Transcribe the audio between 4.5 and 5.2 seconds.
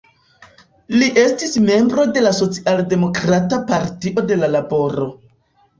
Laboro.